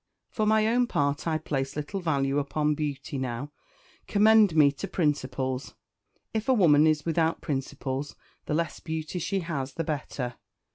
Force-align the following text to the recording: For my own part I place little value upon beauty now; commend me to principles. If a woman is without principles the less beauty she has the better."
For 0.31 0.47
my 0.47 0.65
own 0.65 0.87
part 0.87 1.27
I 1.27 1.37
place 1.37 1.75
little 1.75 1.99
value 2.01 2.39
upon 2.39 2.73
beauty 2.73 3.19
now; 3.19 3.51
commend 4.07 4.55
me 4.55 4.71
to 4.71 4.87
principles. 4.87 5.75
If 6.33 6.49
a 6.49 6.55
woman 6.55 6.87
is 6.87 7.05
without 7.05 7.39
principles 7.41 8.15
the 8.47 8.55
less 8.55 8.79
beauty 8.79 9.19
she 9.19 9.41
has 9.41 9.75
the 9.75 9.83
better." 9.83 10.37